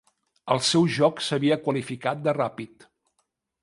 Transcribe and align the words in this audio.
El 0.55 0.61
seu 0.69 0.87
joc 0.95 1.23
s'havia 1.27 1.59
qualificat 1.69 2.27
de 2.29 2.37
ràpid. 2.43 2.93